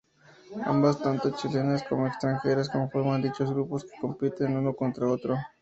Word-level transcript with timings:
Ambas, 0.65 0.99
tanto 0.99 1.29
chilenas 1.31 1.83
como 1.83 2.07
extranjeras 2.07 2.69
conforman 2.71 3.21
dichos 3.21 3.51
grupos 3.53 3.83
que 3.83 3.91
compiten 4.01 4.57
uno 4.57 4.75
contra 4.75 5.07
otro. 5.07 5.37